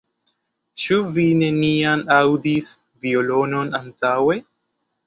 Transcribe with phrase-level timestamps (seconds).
[0.83, 2.73] Ĉu vi neniam aŭdis
[3.07, 4.43] violonon antaŭe?